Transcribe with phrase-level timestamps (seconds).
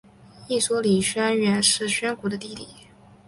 [0.47, 2.67] 一说李宣远是宣古的弟弟。